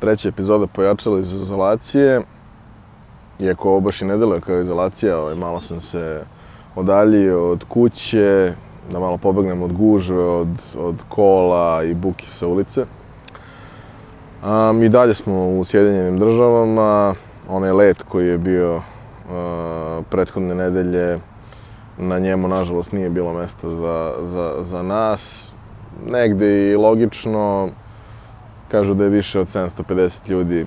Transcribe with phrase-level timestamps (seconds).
[0.00, 2.20] treća epizoda pojačala iz izolacije.
[3.38, 6.22] Iako ovo baš i ne deluje kao izolacija, ovaj, malo sam se
[6.76, 8.54] odaljio od kuće,
[8.92, 10.48] da malo pobegnem od gužve, od,
[10.78, 12.86] od kola i buki sa ulice.
[14.44, 17.14] Um, I dalje smo u Sjedinjenim državama.
[17.48, 18.82] Onaj let koji je bio uh,
[20.10, 21.18] prethodne nedelje,
[21.98, 25.52] na njemu, nažalost, nije bilo mesta za, za, za nas.
[26.06, 27.68] Negde i logično,
[28.70, 30.66] kažu da je više od 750 ljudi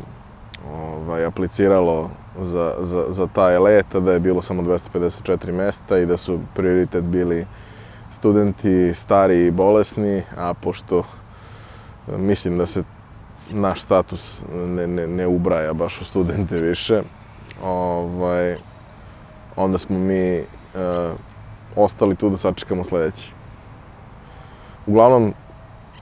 [0.73, 2.09] ovaj, apliciralo
[2.41, 6.39] za, za, za taj let, a da je bilo samo 254 mesta i da su
[6.55, 7.45] prioritet bili
[8.11, 11.03] studenti stari i bolesni, a pošto
[12.17, 12.83] mislim da se
[13.51, 17.01] naš status ne, ne, ne ubraja baš u studente više,
[17.63, 18.55] ovaj,
[19.55, 20.45] onda smo mi uh,
[21.75, 23.31] ostali tu da sačekamo sledeći.
[24.87, 25.33] Uglavnom,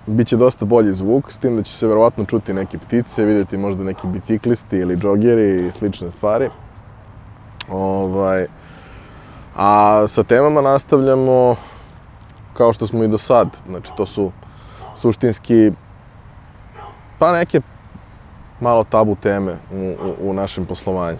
[0.05, 3.57] bit će dosta bolji zvuk, s tim da će se verovatno čuti neke ptice, videti
[3.57, 6.49] možda neki biciklisti ili džogeri i slične stvari.
[7.69, 8.45] Ovaj,
[9.55, 11.55] a sa temama nastavljamo
[12.53, 13.47] kao što smo i do sad.
[13.67, 14.31] Znači, to su
[14.95, 15.71] suštinski
[17.19, 17.61] pa neke
[18.59, 21.19] malo tabu teme u, u, u našem poslovanju.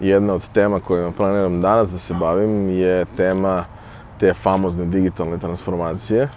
[0.00, 3.64] Jedna od tema kojima planiram danas da se bavim je tema
[4.20, 6.28] te famozne digitalne transformacije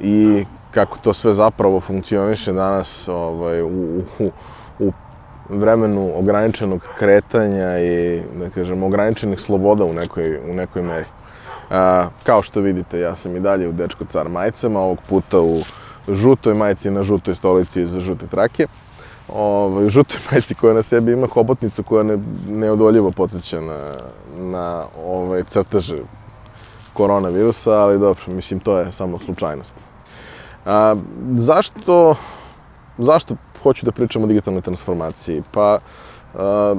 [0.00, 4.30] i kako to sve zapravo funkcioniše danas ovaj, u, u,
[4.78, 4.92] u
[5.48, 11.06] vremenu ograničenog kretanja i, da kažem, ograničenih sloboda u nekoj, u nekoj meri.
[11.70, 15.62] A, kao što vidite, ja sam i dalje u Dečko car majicama, ovog puta u
[16.08, 18.66] žutoj majici na žutoj stolici iz žute trake.
[19.34, 23.94] Ovaj, žutoj majici koja na sebi ima hobotnicu koja ne, neodoljivo podsjeća na,
[24.38, 25.98] na ovaj, crteže
[26.92, 29.87] koronavirusa, ali dobro, mislim, to je samo slučajnost.
[30.68, 30.96] A,
[31.32, 32.16] zašto,
[32.98, 35.42] zašto hoću da pričam o digitalnoj transformaciji?
[35.52, 35.78] Pa,
[36.34, 36.74] a,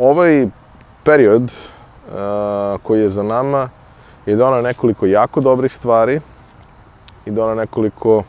[0.00, 0.46] ovaj
[1.04, 1.52] period
[2.12, 3.68] a, koji je za nama
[4.26, 6.20] je donao nekoliko jako dobrih stvari
[7.26, 8.22] i donao nekoliko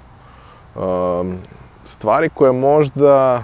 [0.75, 1.23] a,
[1.85, 3.43] stvari koje možda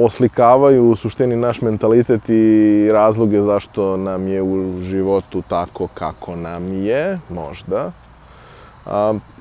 [0.00, 6.72] oslikavaju u suštini naš mentalitet i razloge zašto nam je u životu tako kako nam
[6.72, 7.92] je, možda.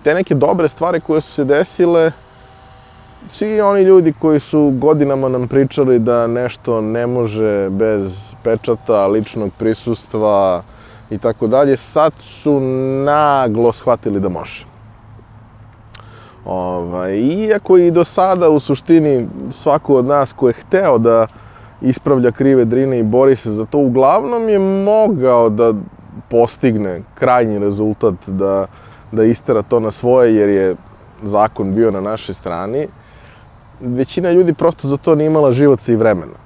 [0.03, 2.11] Te neke dobre stvari koje su se desile,
[3.27, 9.51] svi oni ljudi koji su godinama nam pričali da nešto ne može bez pečata, ličnog
[9.59, 10.63] prisustva
[11.09, 12.59] i tako dalje, sad su
[13.05, 14.65] naglo shvatili da može.
[16.45, 21.27] Ovaj, iako i do sada u suštini svako od nas ko je hteo da
[21.81, 25.73] ispravlja krive drine i bori se za to, uglavnom je mogao da
[26.29, 28.67] postigne krajnji rezultat da
[29.13, 30.75] da istera to na svoje jer je
[31.23, 32.87] zakon bio na našoj strani,
[33.81, 36.39] većina ljudi prosto za to nije imala živaca i vremena.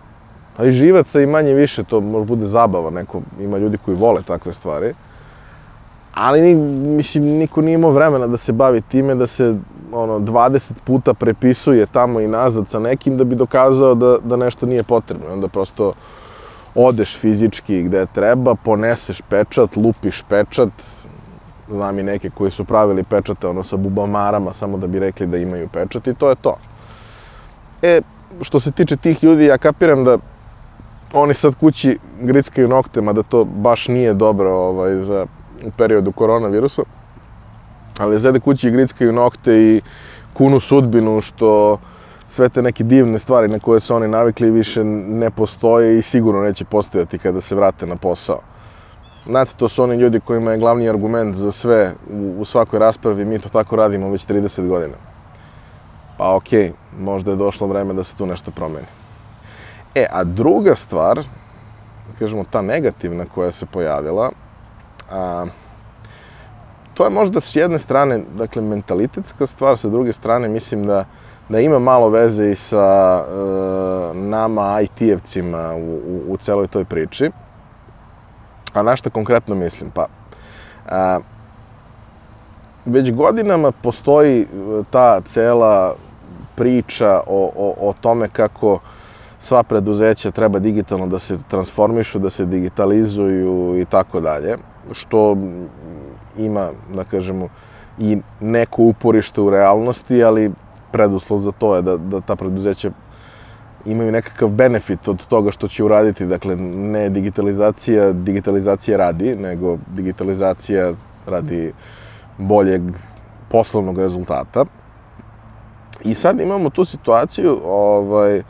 [0.58, 4.22] A i živaca i manje više, to može bude zabava, neko, ima ljudi koji vole
[4.22, 4.94] takve stvari.
[6.14, 9.56] Ali, mislim, niko nije imao vremena da se bavi time, da se
[9.92, 14.66] ono, 20 puta prepisuje tamo i nazad sa nekim da bi dokazao da, da nešto
[14.66, 15.34] nije potrebno.
[15.34, 15.94] Onda prosto
[16.76, 20.70] odeš fizički gde treba, poneseš pečat, lupiš pečat,
[21.72, 25.38] znam i neke koji su pravili pečate ono sa bubamarama samo da bi rekli da
[25.38, 26.56] imaju pečat i to je to.
[27.82, 28.02] E,
[28.42, 30.18] što se tiče tih ljudi, ja kapiram da
[31.14, 35.26] oni sad kući grickaju noktema, da to baš nije dobro ovaj, za,
[35.66, 36.82] u periodu koronavirusa,
[37.98, 39.82] ali zede kući grickaju nokte i
[40.34, 41.78] kunu sudbinu što
[42.30, 46.42] sve te neke divne stvari na koje su oni navikli više ne postoje i sigurno
[46.42, 48.40] neće postojati kada se vrate na posao.
[49.28, 53.26] Znate, to su oni ljudi kojima je glavni argument za sve u, u svakoj raspravi,
[53.26, 54.94] mi to tako radimo već 30 godina.
[56.18, 58.88] Pa okej, okay, možda je došlo vreme da se tu nešto promeni.
[59.96, 61.24] E, a druga stvar,
[62.20, 64.32] kažemo ta negativna koja se pojavila,
[65.12, 65.46] a,
[66.94, 71.06] to je možda s jedne strane, dakle, mentalitetska stvar, sa druge strane mislim da,
[71.50, 73.34] da ima malo veze i sa e,
[74.14, 77.32] nama IT-evcima u, u, u celoj toj priči.
[78.78, 79.90] A na šta konkretno mislim?
[79.92, 80.06] Pa,
[80.90, 81.20] a,
[82.86, 84.46] već godinama postoji e,
[84.90, 85.96] ta cela
[86.56, 88.80] priča o, o, o tome kako
[89.40, 94.58] sva preduzeća treba digitalno da se transformišu, da se digitalizuju i tako dalje,
[94.92, 95.38] što
[96.38, 97.50] ima, da kažemo,
[98.00, 100.52] i neko uporište u realnosti, ali
[100.92, 102.92] preduslov za to je da, da ta preduzeća
[103.88, 106.26] imaju nekakav benefit od toga što će uraditi.
[106.26, 110.94] Dakle, ne digitalizacija, digitalizacija radi, nego digitalizacija
[111.26, 111.74] radi
[112.38, 112.82] boljeg
[113.50, 114.66] poslovnog rezultata.
[116.04, 118.42] I sad imamo tu situaciju ovaj,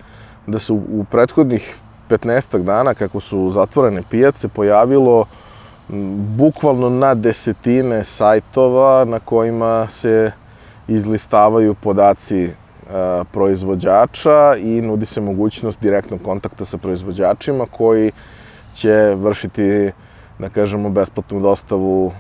[0.47, 1.75] da se u, u prethodnih
[2.09, 5.25] 15 dana, kako su zatvorene pijace, pojavilo
[6.37, 10.31] bukvalno na desetine sajtova na kojima se
[10.87, 12.49] izlistavaju podaci
[13.31, 18.11] proizvođača i nudi se mogućnost direktnog kontakta sa proizvođačima koji
[18.73, 19.91] će vršiti,
[20.39, 22.11] da kažemo, besplatnu dostavu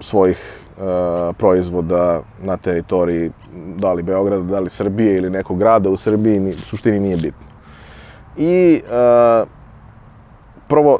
[0.00, 3.30] svojih a, proizvoda na teritoriji
[3.76, 7.46] da li Beograda, da li Srbije ili nekog grada u Srbiji, u suštini nije bitno.
[8.36, 9.44] I a,
[10.68, 10.98] prvo,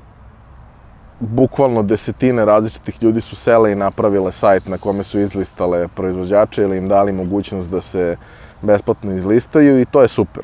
[1.20, 6.78] bukvalno desetine različitih ljudi su sele i napravile sajt na kome su izlistale proizvođače ili
[6.78, 8.16] im dali mogućnost da se
[8.62, 10.42] besplatno izlistaju i to je super.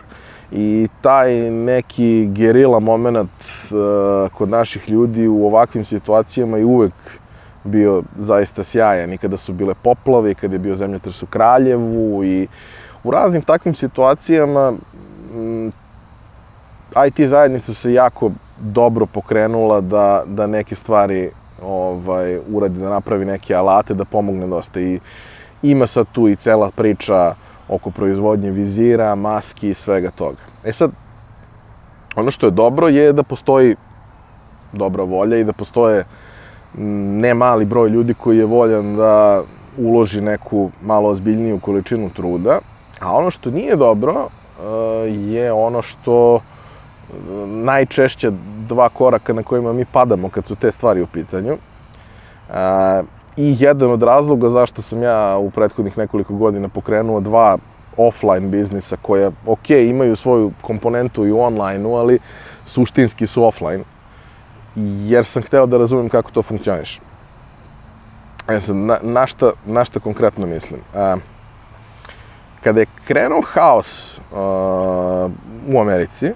[0.52, 3.30] I taj neki gerila moment
[3.70, 6.92] uh, kod naših ljudi u ovakvim situacijama je uvek
[7.64, 12.24] bio zaista sjajan i kada su bile poplave i kada je bio zemljotres u Kraljevu
[12.24, 12.46] i
[13.04, 14.72] u raznim takvim situacijama
[17.06, 21.30] IT zajednica se jako dobro pokrenula da, da neke stvari
[21.62, 24.80] ovaj, uradi, da napravi neke alate, da pomogne dosta.
[24.80, 25.00] I
[25.62, 27.34] ima sad tu i cela priča
[27.68, 30.42] oko proizvodnje vizira, maski i svega toga.
[30.64, 30.90] E sad,
[32.16, 33.76] ono što je dobro je da postoji
[34.72, 36.04] dobra volja i da postoje
[36.78, 39.42] ne mali broj ljudi koji je voljan da
[39.78, 42.58] uloži neku malo ozbiljniju količinu truda,
[43.00, 44.28] a ono što nije dobro
[45.08, 46.40] je ono što
[47.46, 48.32] najčešće
[48.68, 51.56] dva koraka na kojima mi padamo kad su te stvari u pitanju.
[53.36, 57.58] I jedan od razloga zašto sam ja u prethodnih nekoliko godina pokrenuo dva
[57.96, 62.18] offline biznisa koja, ok, imaju svoju komponentu i u online-u, ali
[62.64, 63.84] suštinski su offline.
[65.06, 67.00] Jer sam hteo da razumem kako to funkcioniše.
[68.48, 70.80] E sad, na, na, šta, na šta konkretno mislim?
[70.94, 71.16] A,
[72.62, 75.28] kada je krenuo haos a,
[75.68, 76.32] u Americi,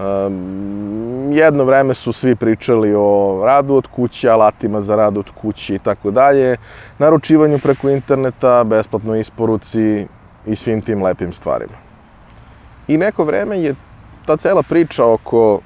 [0.00, 5.74] Um, jedno vreme su svi pričali o radu od kuće, alatima za rad od kuće
[5.74, 6.56] i tako dalje,
[6.98, 10.06] naručivanju preko interneta, besplatnoj isporuci
[10.46, 11.72] i svim tim lepim stvarima.
[12.88, 13.74] I neko vreme je
[14.26, 15.60] ta cela priča oko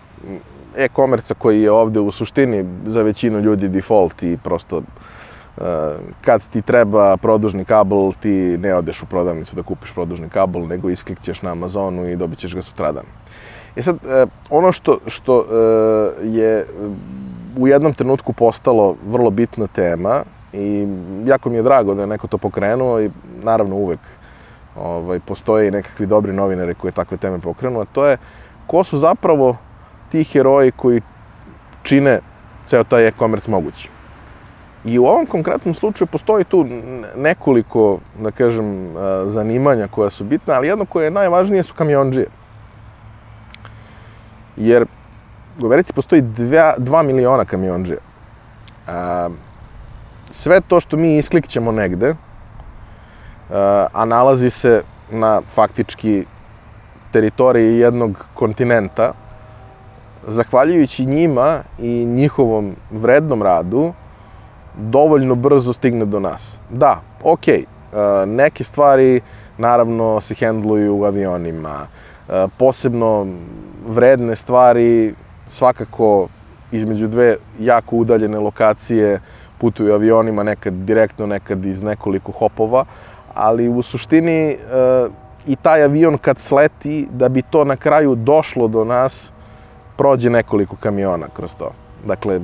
[0.76, 5.64] e-komerca koji je ovde u suštini za većinu ljudi default i prosto uh,
[6.20, 10.90] kad ti treba produžni kabel, ti ne odeš u prodavnicu da kupiš produžni kabel, nego
[10.90, 13.04] isklikćeš na Amazonu i dobit ćeš ga sutradan.
[13.76, 16.66] E sad, e, ono što, što e, je
[17.58, 20.22] u jednom trenutku postalo vrlo bitna tema
[20.52, 20.88] i
[21.26, 23.10] jako mi je drago da je neko to pokrenuo i
[23.42, 24.00] naravno uvek
[24.76, 28.16] ovaj, postoje i nekakvi dobri novinari koji takve teme pokrenu, a to je
[28.66, 29.56] ko su zapravo
[30.12, 31.00] ti heroji koji
[31.82, 32.20] čine
[32.66, 33.88] ceo taj e-commerce mogući.
[34.84, 36.66] I u ovom konkretnom slučaju postoji tu
[37.16, 38.94] nekoliko, da kažem,
[39.26, 42.26] zanimanja koja su bitna, ali jedno koje je najvažnije su kamionđije.
[44.56, 44.86] Jer
[45.62, 47.98] u Americi postoji 2 miliona kamionđija.
[48.88, 49.28] A,
[50.30, 52.14] sve to što mi isklikćemo negde,
[53.50, 56.24] a, a nalazi se na faktički
[57.12, 59.12] teritoriji jednog kontinenta,
[60.26, 63.92] zahvaljujući njima i njihovom vrednom radu,
[64.76, 66.56] dovoljno brzo stigne do nas.
[66.70, 69.20] Da, okej, okay, neke stvari
[69.58, 71.86] naravno se hendluju u avionima,
[72.56, 73.26] posebno
[73.86, 75.14] vredne stvari
[75.46, 76.28] svakako
[76.72, 79.20] između dve jako udaljene lokacije
[79.58, 82.84] putuju avionima, nekad direktno, nekad iz nekoliko hopova,
[83.34, 84.56] ali u suštini
[85.46, 89.30] i taj avion kad sleti, da bi to na kraju došlo do nas,
[89.96, 91.70] prođe nekoliko kamiona kroz to.
[92.06, 92.40] Dakle,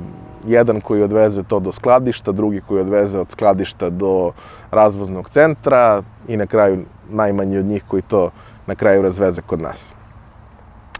[0.47, 4.31] jedan koji odveze to do skladišta, drugi koji odveze od skladišta do
[4.71, 8.29] razvoznog centra i na kraju najmanji od njih koji to
[8.71, 9.91] na kraju razveze kod nas.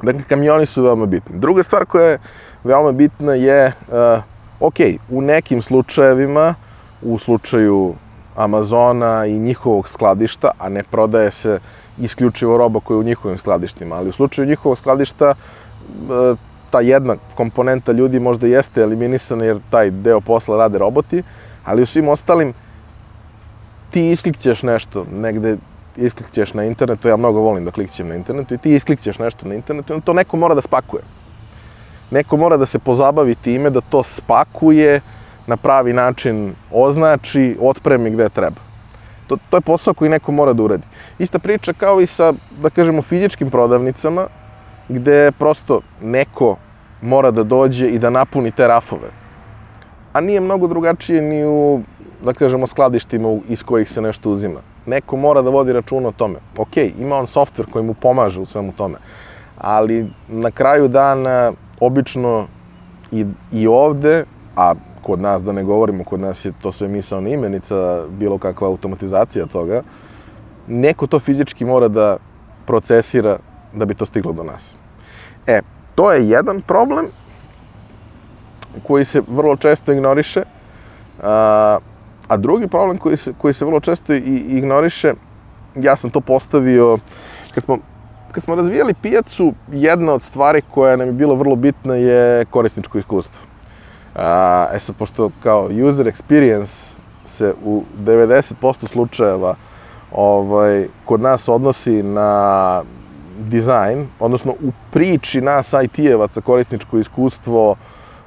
[0.03, 1.39] Dakle, kamioni su veoma bitni.
[1.39, 2.19] Druga stvar koja je
[2.63, 4.23] veoma bitna je, uh,
[4.59, 6.55] ok, u nekim slučajevima,
[7.01, 7.93] u slučaju
[8.35, 11.59] Amazona i njihovog skladišta, a ne prodaje se
[11.99, 16.37] isključivo roba koja je u njihovim skladištima, ali u slučaju njihovog skladišta uh,
[16.71, 21.23] ta jedna komponenta ljudi možda jeste eliminisana jer taj deo posla rade roboti,
[21.65, 22.53] ali u svim ostalim
[23.91, 25.57] ti isklikćeš nešto negde
[25.97, 29.55] isklikćeš na internetu, ja mnogo volim da klikćem na internetu i ti isklikćeš nešto na
[29.55, 31.03] internetu i to neko mora da spakuje.
[32.11, 35.01] Neko mora da se pozabavi time da to spakuje,
[35.47, 38.61] na pravi način označi, otpremi gde treba.
[39.27, 40.83] To, to je posao koji neko mora da uradi.
[41.19, 44.27] Ista priča kao i sa, da kažemo, fizičkim prodavnicama,
[44.89, 46.55] gde prosto neko
[47.01, 49.09] mora da dođe i da napuni te rafove.
[50.13, 51.81] A nije mnogo drugačije ni u,
[52.25, 56.39] da kažemo, skladištima iz kojih se nešto uzima neko mora da vodi računa o tome.
[56.57, 58.97] Ok, ima on softver koji mu pomaže u svemu tome,
[59.57, 62.47] ali na kraju dana, obično
[63.11, 67.29] i, i ovde, a kod nas, da ne govorimo, kod nas je to sve misalna
[67.29, 69.81] imenica, bilo kakva automatizacija toga,
[70.67, 72.17] neko to fizički mora da
[72.65, 73.37] procesira
[73.73, 74.73] da bi to stiglo do nas.
[75.47, 75.61] E,
[75.95, 77.05] to je jedan problem
[78.87, 80.43] koji se vrlo često ignoriše,
[81.23, 81.77] a,
[82.31, 85.13] a drugi problem koji se, koji se vrlo često i ignoriše,
[85.75, 86.97] ja sam to postavio,
[87.53, 87.77] kad smo,
[88.31, 92.97] kad smo razvijali pijacu, jedna od stvari koja nam je bila vrlo bitna je korisničko
[92.97, 93.39] iskustvo.
[94.15, 96.87] A, e sad, pošto kao user experience
[97.25, 99.55] se u 90% slučajeva
[100.11, 102.81] ovaj, kod nas odnosi na
[103.39, 107.75] dizajn, odnosno u priči nas IT-evaca korisničko iskustvo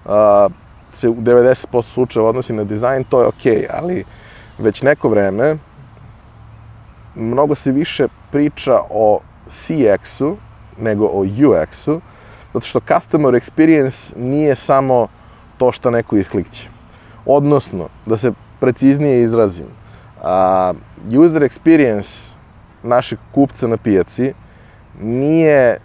[0.06, 0.48] a,
[0.94, 4.04] se u 90% slučajeva odnosi na dizajn, to je okej, okay, ali
[4.58, 5.56] već neko vreme
[7.14, 10.36] mnogo se više priča o CX-u
[10.78, 12.00] nego o UX-u,
[12.52, 15.06] zato što customer experience nije samo
[15.58, 16.68] to što neko isklikće.
[17.26, 19.66] Odnosno, da se preciznije izrazim,
[20.22, 20.72] a,
[21.18, 22.34] user experience
[22.82, 24.32] našeg kupca na pijaci
[25.02, 25.78] nije e,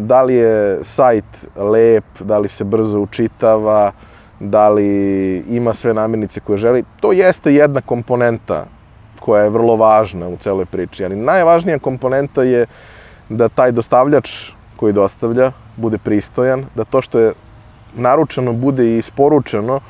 [0.00, 1.24] da li je sajt
[1.56, 3.92] lep, da li se brzo učitava,
[4.40, 6.84] da li ima sve namirnice koje želi.
[7.00, 8.64] To jeste jedna komponenta
[9.20, 12.66] koja je vrlo važna u celoj priči, ali najvažnija komponenta je
[13.28, 17.32] da taj dostavljač koji dostavlja bude pristojan, da to što je
[17.96, 19.80] naručeno bude i isporučeno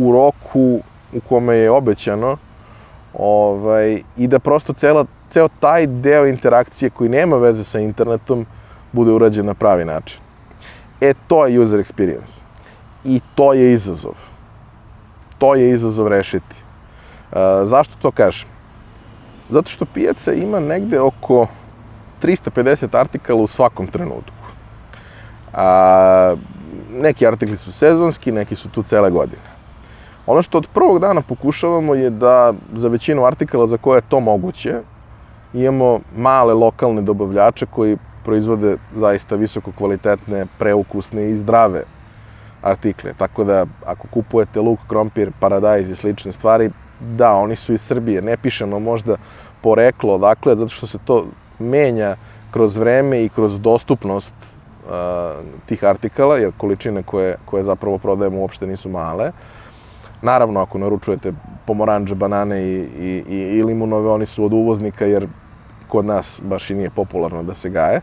[0.00, 0.80] u roku
[1.12, 2.36] u kome je obećano
[3.14, 8.46] ovaj, i da prosto cela, ceo taj deo interakcije koji nema veze sa internetom
[8.92, 10.20] bude urađen na pravi način.
[11.00, 12.47] E, to je user experience.
[13.04, 14.14] I to je izazov.
[15.38, 16.54] To je izazov rešiti.
[17.32, 18.48] E, zašto to kažem?
[19.50, 21.46] Zato što pijaca ima negde oko
[22.22, 24.32] 350 artikala u svakom trenutku.
[25.54, 26.34] A,
[26.92, 29.42] neki artikli su sezonski, neki su tu cele godine.
[30.26, 34.20] Ono što od prvog dana pokušavamo je da za većinu artikala za koje je to
[34.20, 34.80] moguće,
[35.54, 41.84] imamo male lokalne dobavljače koji proizvode zaista visoko kvalitetne, preukusne i zdrave
[42.62, 43.12] artikle.
[43.18, 48.22] Tako da ako kupujete luk, krompir, paradajz i slične stvari, da, oni su iz Srbije.
[48.22, 49.16] Ne pišemo možda
[49.60, 51.26] poreklo odakle, zato što se to
[51.58, 52.16] menja
[52.50, 54.92] kroz vreme i kroz dostupnost uh,
[55.66, 59.32] tih artikala, jer količine koje, koje zapravo prodajemo uopšte nisu male.
[60.22, 61.32] Naravno, ako naručujete
[61.66, 65.26] pomoranđe, banane i, i, i, i limunove, oni su od uvoznika, jer
[65.88, 68.00] kod nas baš i nije popularno da se gaje,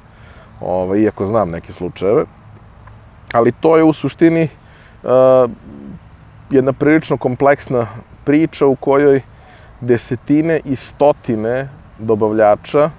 [0.61, 2.25] ovaj, iako znam neke slučajeve.
[3.33, 4.49] Ali to je u suštini
[5.03, 5.09] uh,
[6.49, 7.87] jedna prilično kompleksna
[8.23, 9.21] priča u kojoj
[9.81, 12.89] desetine i stotine dobavljača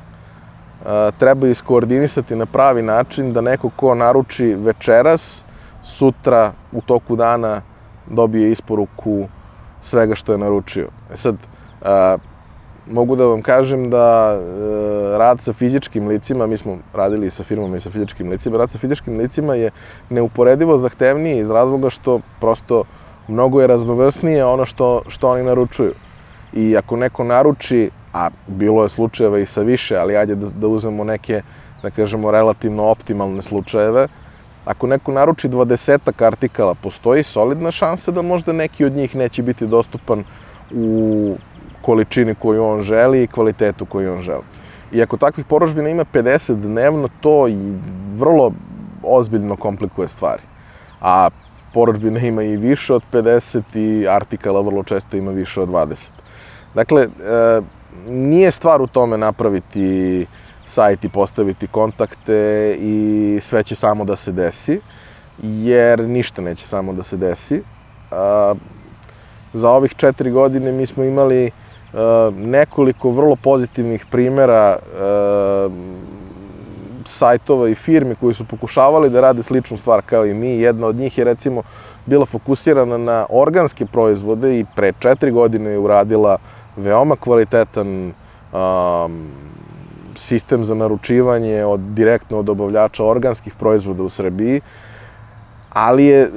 [1.18, 5.42] treba iskoordinisati na pravi način da neko ko naruči večeras,
[5.83, 7.61] sutra u toku dana
[8.06, 9.28] dobije isporuku
[9.83, 10.88] svega što je naručio.
[11.12, 11.37] E sad,
[11.83, 12.16] a,
[12.90, 17.76] mogu da vam kažem da e, rad sa fizičkim licima, mi smo radili sa firmama
[17.76, 19.71] i sa fizičkim licima, rad sa fizičkim licima je
[20.11, 22.85] neuporedivo zahtevniji iz razloga što prosto
[23.28, 25.93] mnogo je raznovrsnije ono što, što oni naručuju.
[26.52, 30.69] I ako neko naruči a bilo je slučajeva i sa više, ali ajde da, da
[30.69, 31.43] uzmemo neke,
[31.83, 34.07] da kažemo, relativno optimalne slučajeve,
[34.64, 39.66] ako neko naruči 20 artikala, postoji solidna šansa da možda neki od njih neće biti
[39.66, 40.25] dostupan
[40.71, 41.37] u
[41.87, 44.43] količini koju on želi i kvalitetu koju on želi.
[44.93, 47.57] I ako takvih porožbina ima 50 dnevno, to i
[48.16, 48.52] vrlo
[49.02, 50.43] ozbiljno komplikuje stvari.
[51.00, 51.28] A
[51.75, 56.09] porožbina ima i više od 50 i artikala vrlo često ima više od 20.
[56.75, 57.09] Dakle, e,
[58.09, 60.26] nije stvar u tome napraviti
[60.64, 64.81] sajt i postaviti kontakte i sve će samo da se desi,
[65.43, 67.62] jer ništa neće samo da se desi.
[68.11, 68.55] A,
[69.55, 71.50] za ovih četiri godine mi smo imali
[72.37, 75.69] nekoliko vrlo pozitivnih primera a,
[77.05, 80.49] sajtova i firmi koji su pokušavali da rade sličnu stvar kao i mi.
[80.49, 81.62] Jedna od njih je recimo
[82.07, 86.38] bila fokusirana na organske proizvode i pre četiri godine je uradila
[86.76, 88.12] veoma kvalitetan
[88.52, 89.26] um,
[90.16, 94.61] sistem za naručivanje od, direktno od dobavljača organskih proizvoda u Srbiji,
[95.73, 96.28] ali je e,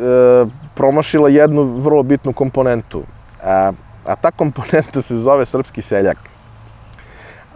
[0.75, 3.03] promašila jednu vrlo bitnu komponentu.
[3.43, 3.71] A,
[4.09, 6.17] a ta komponenta se zove srpski seljak.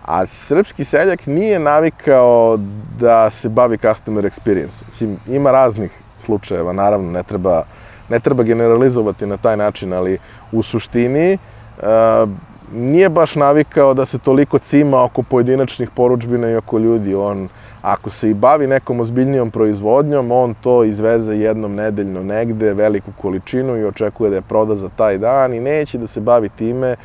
[0.05, 2.57] A srpski seljak nije navikao
[2.99, 4.83] da se bavi customer experience.
[4.89, 5.91] Mislim, ima raznih
[6.25, 7.63] slučajeva, naravno, ne treba,
[8.09, 10.17] ne treba generalizovati na taj način, ali
[10.51, 11.37] u suštini,
[11.77, 12.29] uh,
[12.73, 17.15] nije baš navikao da se toliko cima oko pojedinačnih poručbina i oko ljudi.
[17.15, 17.49] On,
[17.83, 23.77] ako se i bavi nekom ozbiljnijom proizvodnjom, on to izveze jednom nedeljno negde, veliku količinu
[23.77, 26.95] i očekuje da je proda za taj dan i neće da se bavi time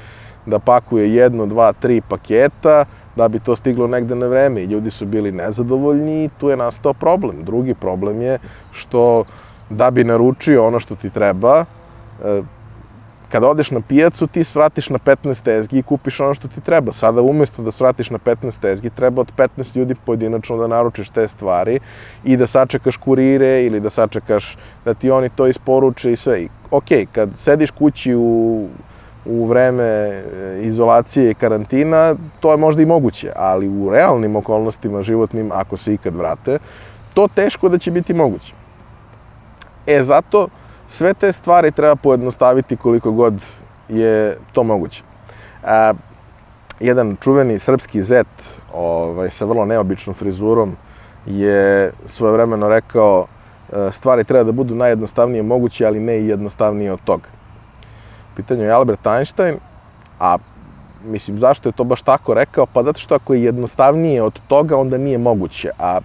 [0.46, 2.84] da pakuje jedno, dva, tri paketa,
[3.16, 6.56] da bi to stiglo negde na vreme i ljudi su bili nezadovoljni i tu je
[6.56, 7.44] nastao problem.
[7.44, 8.38] Drugi problem je
[8.72, 9.24] što
[9.70, 11.64] da bi naručio ono što ti treba,
[12.24, 12.42] e,
[13.32, 16.92] kada odeš na pijacu, ti svratiš na 15 tezgi i kupiš ono što ti treba.
[16.92, 21.28] Sada umesto da svratiš na 15 tezgi, treba od 15 ljudi pojedinačno da naručiš te
[21.28, 21.80] stvari
[22.24, 26.46] i da sačekaš kurire ili da sačekaš da ti oni to isporuče i sve.
[26.70, 28.68] ok, kad sediš kući u
[29.28, 30.22] u vreme e,
[30.62, 35.94] izolacije i karantina, to je možda i moguće, ali u realnim okolnostima životnim, ako se
[35.94, 36.58] ikad vrate,
[37.14, 38.52] to teško da će biti moguće.
[39.86, 40.48] E, zato
[40.88, 43.34] sve te stvari treba pojednostaviti koliko god
[43.88, 45.02] je to moguće.
[45.64, 45.92] A,
[46.80, 48.26] jedan čuveni srpski zet
[48.74, 50.76] ovaj, sa vrlo neobičnom frizurom
[51.26, 53.26] je svojevremeno rekao
[53.72, 57.28] e, stvari treba da budu najjednostavnije moguće, ali ne i jednostavnije od toga
[58.38, 59.58] pitanju je Albert Einstein,
[60.20, 60.38] a
[61.04, 62.66] mislim, zašto je to baš tako rekao?
[62.66, 65.98] Pa zato što ako je jednostavnije od toga, onda nije moguće, a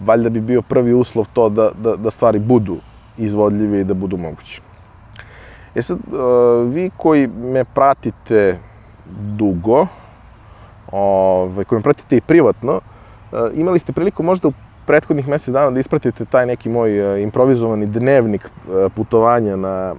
[0.00, 2.76] valjda bi bio prvi uslov to da, da, da stvari budu
[3.20, 4.60] izvodljive i da budu moguće.
[5.74, 8.58] E sad, uh, vi koji me pratite
[9.36, 9.86] dugo,
[10.92, 12.80] ovaj, koji me pratite i privatno,
[13.32, 14.52] uh, imali ste priliku možda u
[14.86, 18.48] prethodnih mesec dana da ispratite taj neki moj uh, improvizovani dnevnik
[18.94, 19.94] putovanja na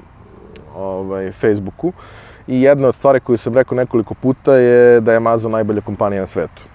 [0.76, 1.94] ovaj, Facebooku.
[2.48, 6.22] I jedna od stvari koju sam rekao nekoliko puta je da je Amazon najbolja kompanija
[6.22, 6.71] na svetu.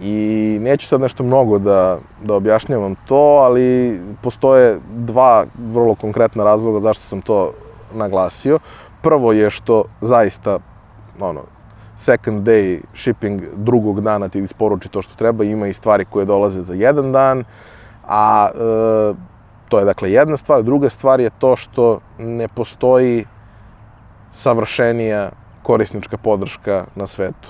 [0.00, 6.80] I neću sad nešto mnogo da, da objašnjavam to, ali postoje dva vrlo konkretna razloga
[6.80, 7.52] zašto sam to
[7.94, 8.58] naglasio.
[9.02, 10.58] Prvo je što zaista,
[11.20, 11.40] ono,
[11.98, 16.62] second day shipping drugog dana ti isporuči to što treba, ima i stvari koje dolaze
[16.62, 17.44] za jedan dan,
[18.08, 19.34] a e,
[19.68, 20.62] To je dakle jedna stvar.
[20.62, 23.24] Druga stvar je to što ne postoji
[24.32, 25.30] savršenija
[25.62, 27.48] korisnička podrška na svetu.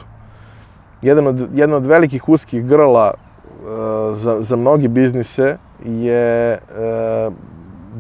[1.05, 3.15] Jedan od, jedna od velikih uskih grla e,
[4.15, 6.61] za, za mnogi biznise je e,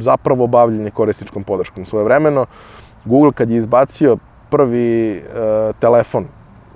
[0.00, 1.84] zapravo bavljenje korisničkom podrškom.
[1.84, 2.46] Svoje vremeno,
[3.04, 4.16] Google kad je izbacio
[4.50, 5.22] prvi e,
[5.80, 6.24] telefon,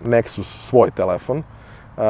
[0.04, 1.42] Nexus, svoj telefon,
[1.98, 2.04] Uh,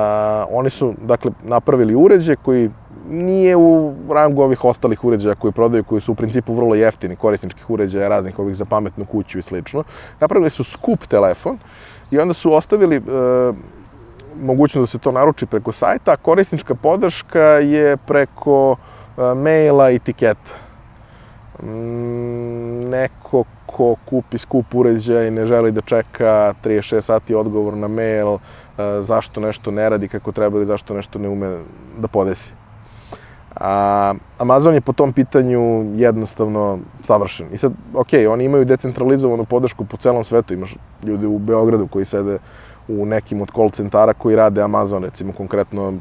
[0.51, 2.71] oni su, dakle, napravili uređaj koji
[3.11, 7.71] nije u rangu ovih ostalih uređaja koji prodaju, koji su u principu vrlo jeftini, korisničkih
[7.71, 9.85] uređaja, raznih ovih za pametnu kuću i slično.
[10.21, 11.59] Napravili su skup telefon
[12.11, 13.01] i onda su ostavili e,
[14.43, 19.99] mogućnost da se to naruči preko sajta, a korisnička podrška je preko e, maila i
[19.99, 20.55] tiketa.
[21.63, 27.89] Mm, neko ko kupi skup uređaj i ne želi da čeka 36 sati odgovor na
[27.89, 28.39] mail, e,
[29.01, 31.59] zašto nešto ne radi kako treba ili zašto nešto ne ume
[31.99, 32.53] da podesi.
[33.61, 37.47] A, Amazon je po tom pitanju jednostavno savršen.
[37.53, 40.55] I sad, ok, oni imaju decentralizovanu podršku po celom svetu.
[40.55, 42.39] Imaš ljude u Beogradu koji sede
[42.89, 45.93] u nekim od call centara koji rade Amazon, recimo konkretno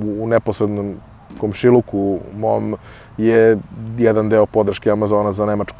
[0.00, 0.94] u, u neposrednom
[1.40, 2.76] komšiluku mom
[3.18, 3.58] je
[3.98, 5.78] jedan deo podrške Amazona za Nemačku.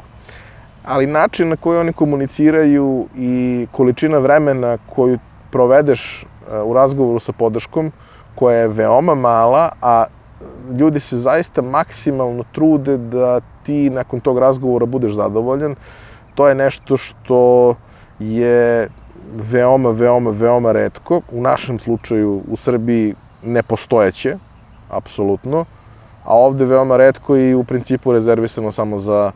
[0.85, 5.19] Ali način na koji oni komuniciraju i količina vremena koju
[5.51, 7.91] provedeš e, u razgovoru sa podrškom,
[8.35, 10.05] koja je veoma mala, a
[10.79, 15.75] ljudi se zaista maksimalno trude da ti nakon tog razgovora budeš zadovoljan.
[16.35, 17.75] To je nešto što
[18.19, 18.89] je
[19.35, 21.21] veoma, veoma, veoma redko.
[21.31, 24.37] U našem slučaju u Srbiji nepostojeće,
[24.89, 25.65] apsolutno.
[26.23, 29.31] A ovde veoma redko i u principu rezervisano samo za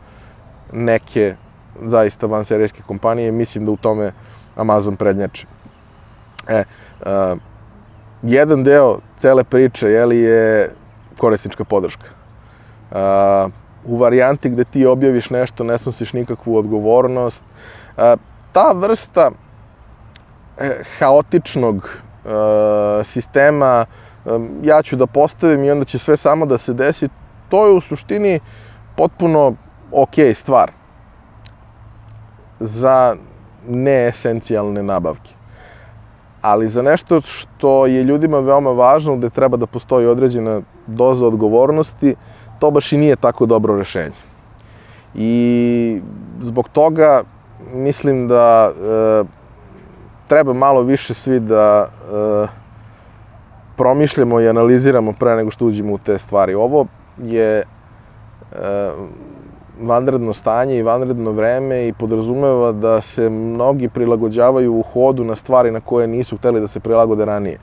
[0.72, 1.34] neke
[1.82, 3.32] zaista vanserijske kompanije.
[3.32, 4.12] Mislim da u tome
[4.56, 5.46] Amazon prednjače.
[6.48, 6.64] E,
[7.00, 7.38] uh,
[8.22, 10.70] jedan deo cele priče jeli, je
[11.18, 12.06] korisnička podrška.
[12.90, 13.50] Uh,
[13.84, 17.42] u varijanti gde ti objaviš nešto, ne snosiš nikakvu odgovornost.
[17.96, 18.02] Uh,
[18.52, 19.30] ta vrsta
[20.98, 22.30] haotičnog uh,
[23.04, 23.86] sistema
[24.24, 27.08] um, ja ću da postavim i onda će sve samo da se desi,
[27.48, 28.40] to je u suštini
[28.96, 29.54] potpuno
[29.92, 30.70] ok stvar
[32.60, 33.16] za
[33.68, 35.34] neesencijalne nabavke
[36.44, 42.14] ali za nešto što je ljudima veoma važno, gde treba da postoji određena doza odgovornosti,
[42.58, 44.20] to baš i nije tako dobro rešenje.
[45.14, 46.00] I
[46.42, 47.22] zbog toga
[47.72, 49.24] mislim da e,
[50.28, 52.46] treba malo više svi da e,
[53.76, 56.54] promišljamo i analiziramo pre nego što uđemo u te stvari.
[56.54, 56.86] Ovo
[57.22, 57.64] je e,
[59.80, 65.70] vanredno stanje i vanredno vreme i podrazumeva da se mnogi prilagođavaju u hodu na stvari
[65.70, 67.58] na koje nisu hteli da se prilagode ranije.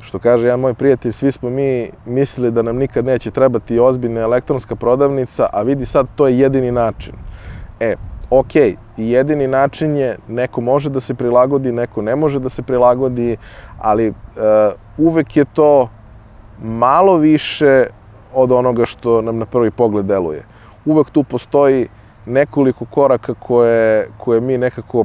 [0.00, 4.20] Što kaže jedan moj prijatelj, svi smo mi mislili da nam nikad neće trebati ozbiljna
[4.20, 7.14] elektronska prodavnica, a vidi sad, to je jedini način.
[7.80, 7.94] E,
[9.00, 13.36] ok, jedini način je, neko može da se prilagodi, neko ne može da se prilagodi,
[13.78, 14.14] ali uh,
[14.98, 15.88] uvek je to
[16.62, 17.86] malo više
[18.34, 20.42] od onoga što nam na prvi pogled deluje.
[20.84, 21.88] Uvek tu postoji
[22.26, 25.04] nekoliko koraka koje, koje mi nekako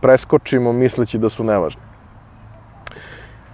[0.00, 1.80] preskočimo misleći da su nevažni.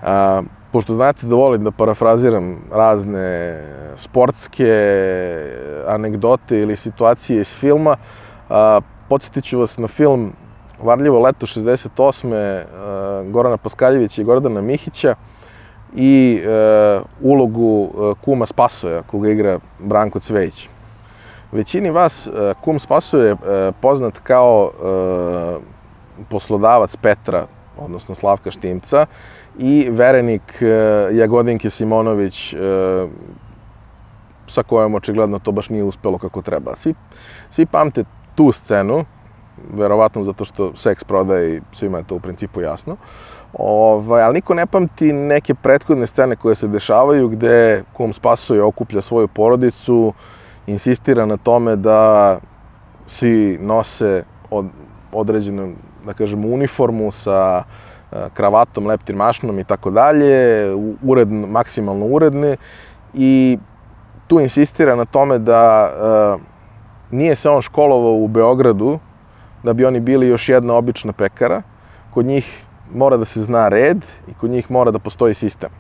[0.02, 3.62] A, pošto znate da volim da parafraziram razne
[3.96, 4.72] sportske
[5.86, 7.96] anegdote ili situacije iz filma,
[8.50, 10.32] a, podsjetit ću vas na film
[10.82, 12.34] Varljivo leto 68.
[12.34, 15.14] A, Gorana Paskaljevića i Gordana Mihića
[15.96, 20.68] i e, ulogu e, kuma Spasoja, koga igra Branko Cvejić.
[21.52, 25.72] Većini vas e, kum Spasoje je e, poznat kao e,
[26.28, 27.46] poslodavac Petra,
[27.78, 29.06] odnosno Slavka Štimca,
[29.58, 30.66] i verenik e,
[31.12, 32.58] Jagodinke Simonović, e,
[34.48, 36.76] sa kojom očigledno to baš nije uspelo kako treba.
[36.76, 36.94] Svi,
[37.50, 39.04] svi pamte tu scenu,
[39.74, 42.96] verovatno zato što seks prodaje i svima je to u principu jasno.
[43.52, 49.02] Ovaj, ali niko ne pamti neke prethodne scene koje se dešavaju gde kum spasuje okuplja
[49.02, 50.12] svoju porodicu,
[50.66, 52.38] insistira na tome da
[53.06, 54.66] svi nose od,
[55.12, 55.72] određenu,
[56.06, 57.64] da kažemo, uniformu sa
[58.34, 60.66] kravatom, leptir mašnom i tako dalje,
[61.02, 62.56] uredno, maksimalno uredne
[63.14, 63.58] i
[64.26, 65.90] tu insistira na tome da
[66.34, 66.40] uh,
[67.12, 68.98] nije se on školovao u Beogradu
[69.62, 71.62] da bi oni bili još jedna obična pekara.
[72.14, 75.70] Kod njih mora da se zna red i kod njih mora da postoji sistem.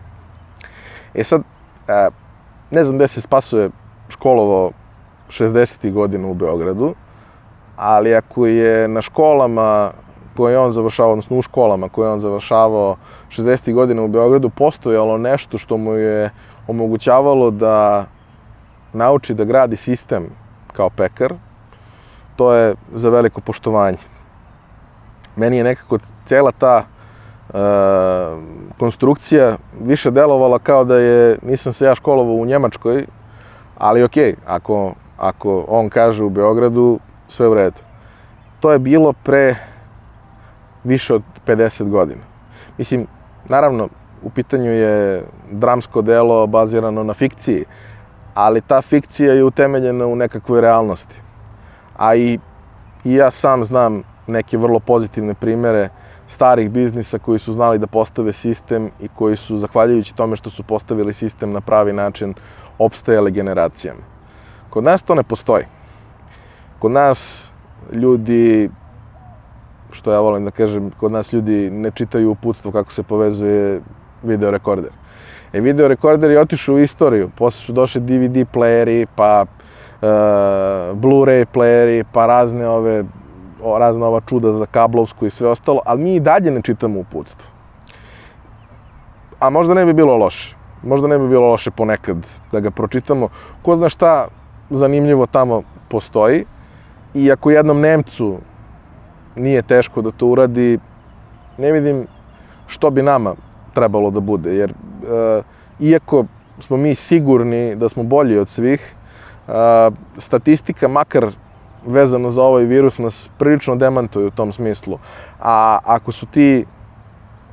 [1.14, 1.42] E sad,
[2.70, 3.70] ne znam gde se spasuje
[4.08, 4.70] školovao
[5.28, 5.92] 60.
[5.92, 6.94] godina u Beogradu,
[7.76, 9.90] ali ako je na školama
[10.36, 12.96] koje on završavao, odnosno u školama koje on završavao
[13.28, 13.74] 60.
[13.74, 16.30] godina u Beogradu, postojalo nešto što mu je
[16.68, 18.06] omogućavalo da
[18.92, 20.41] nauči da gradi sistem
[20.72, 21.34] kao pekar,
[22.36, 23.98] to je za veliko poštovanje.
[25.36, 27.52] Meni je nekako cela ta e,
[28.78, 33.06] konstrukcija više delovala kao da je, nisam se ja školovao u Njemačkoj,
[33.78, 37.78] ali okej, okay, ako, ako on kaže u Beogradu, sve u redu.
[38.60, 39.56] To je bilo pre
[40.84, 42.20] više od 50 godina.
[42.78, 43.06] Mislim,
[43.48, 43.88] naravno,
[44.22, 47.64] u pitanju je dramsko delo bazirano na fikciji,
[48.34, 51.14] ali ta fikcija je utemeljena u nekakvoj realnosti.
[51.96, 52.38] A i,
[53.04, 55.88] i ja sam znam neke vrlo pozitivne primere
[56.28, 60.62] starih biznisa koji su znali da postave sistem i koji su, zahvaljujući tome što su
[60.62, 62.34] postavili sistem na pravi način,
[62.78, 64.00] opstajale generacijama.
[64.70, 65.64] Kod nas to ne postoji.
[66.78, 67.48] Kod nas
[67.92, 68.70] ljudi
[69.90, 73.80] što ja volim da kažem, kod nas ljudi ne čitaju uputstvo kako se povezuje
[74.22, 75.01] video rekorder.
[75.52, 80.08] E, video rekorder je otišao u istoriju, posle su došli DVD playeri, pa uh,
[80.98, 83.04] Blu-ray playeri, pa razne ove,
[83.62, 87.00] o, razne ova čuda za kablovsku i sve ostalo, ali mi i dalje ne čitamo
[87.00, 87.46] uputstvo.
[89.40, 90.56] A možda ne bi bilo loše.
[90.82, 92.16] Možda ne bi bilo loše ponekad
[92.52, 93.28] da ga pročitamo.
[93.62, 94.28] Ko zna šta
[94.70, 96.44] zanimljivo tamo postoji.
[97.14, 98.38] I ako jednom Nemcu
[99.36, 100.78] nije teško da to uradi,
[101.58, 102.06] ne vidim
[102.66, 103.34] što bi nama
[103.74, 104.74] trebalo da bude, jer e,
[105.80, 106.24] iako
[106.60, 108.94] smo mi sigurni da smo bolji od svih,
[109.48, 109.52] e,
[110.18, 111.32] statistika, makar
[111.86, 114.98] vezana za ovaj virus, nas prilično demantuje u tom smislu.
[115.40, 116.64] A ako su ti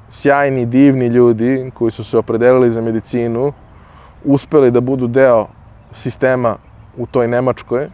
[0.10, 3.54] sjajni, divni ljudi koji su se opredelili za medicinu,
[4.26, 5.48] uspeli da budu deo
[5.94, 6.56] sistema
[6.98, 7.88] u toj Nemačkoj,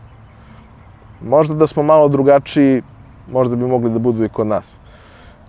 [1.22, 2.82] možda da smo malo drugačiji
[3.32, 4.72] možda bi mogli da budu i kod nas.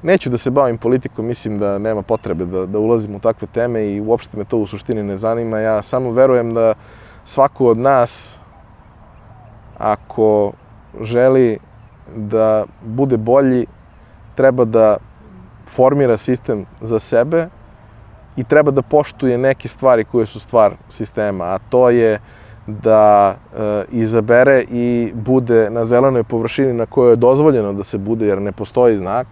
[0.03, 3.87] Neću da se bavim politikom, mislim da nema potrebe da, da ulazim u takve teme
[3.87, 5.59] i uopšte me to u suštini ne zanima.
[5.59, 6.75] Ja samo verujem da
[7.25, 8.35] svako od nas,
[9.79, 10.53] ako
[11.01, 11.59] želi
[12.17, 13.67] da bude bolji,
[14.35, 14.97] treba da
[15.67, 17.49] formira sistem za sebe
[18.37, 22.19] i treba da poštuje neke stvari koje su stvar sistema, a to je
[22.67, 28.27] da e, izabere i bude na zelenoj površini na kojoj je dozvoljeno da se bude
[28.27, 29.27] jer ne postoji znak,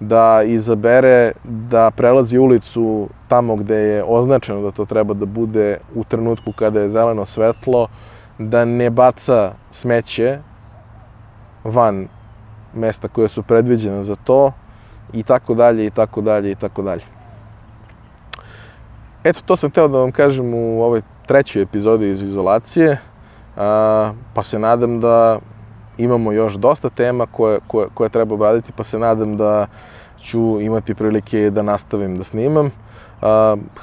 [0.00, 6.04] da izabere da prelazi ulicu tamo gde je označeno da to treba da bude u
[6.04, 7.88] trenutku kada je zeleno svetlo,
[8.38, 10.38] da ne baca smeće
[11.64, 12.08] van
[12.74, 14.52] mesta koje su predviđene za to
[15.12, 17.02] i tako dalje i tako dalje i tako dalje.
[19.24, 22.98] Eto, to sam hteo da vam kažem u ovoj trećoj epizodi iz izolacije.
[24.34, 25.38] pa se nadam da
[25.98, 29.66] imamo još dosta tema koje, koje, koje treba obraditi, pa se nadam da
[30.22, 32.70] ću imati prilike da nastavim da snimam.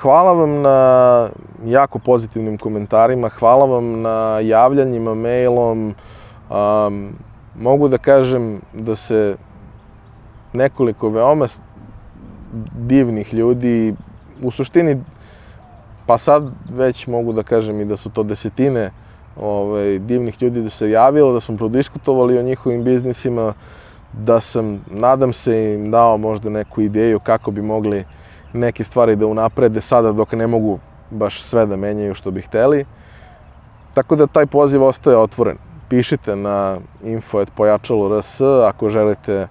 [0.01, 1.29] Hvala vam na
[1.65, 5.95] jako pozitivnim komentarima, hvala vam na javljanjima, mailom.
[7.59, 9.35] Mogu da kažem da se
[10.53, 11.47] nekoliko veoma
[12.73, 13.95] divnih ljudi,
[14.41, 14.97] u suštini,
[16.05, 18.91] pa sad već mogu da kažem i da su to desetine
[19.41, 23.53] ovaj, divnih ljudi da se javilo, da smo prodiskutovali o njihovim biznisima,
[24.23, 28.05] da sam, nadam se, im dao možda neku ideju kako bi mogli
[28.53, 32.85] neke stvari da unaprede sada dok ne mogu baš sve da menjaju što bi hteli.
[33.93, 35.57] Tako da taj poziv ostaje otvoren.
[35.89, 39.47] Pišite na info.pojačalo.rs ako želite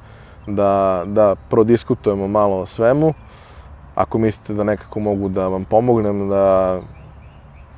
[0.46, 3.14] da, da prodiskutujemo malo o svemu.
[3.94, 6.79] Ako mislite da nekako mogu da vam pomognem, da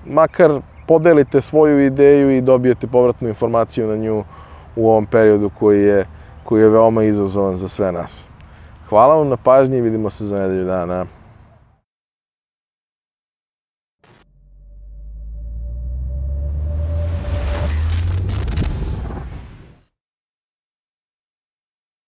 [0.07, 4.25] makar podelite svoju ideju i dobijete povratnu informaciju na nju
[4.77, 6.07] u ovom periodu koji je,
[6.49, 8.25] koji je veoma izazovan za sve nas.
[8.89, 11.07] Hvala vam na pažnji i vidimo se za nedelju dana.